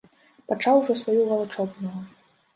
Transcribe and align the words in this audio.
Пачаў 0.51 0.79
ужо 0.83 0.95
сваю 1.03 1.21
валачобную! 1.33 1.95